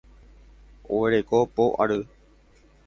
[0.95, 2.03] Oguereko po ary.